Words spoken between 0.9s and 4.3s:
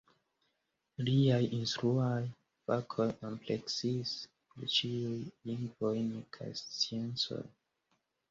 Liaj instruaj fakoj ampleksis